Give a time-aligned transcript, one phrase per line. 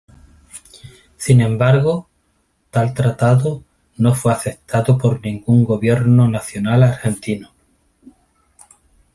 [1.15, 2.09] Sin embargo,
[2.71, 3.63] tal tratado
[3.97, 7.51] no fue aceptado por ningún gobierno nacional argentino.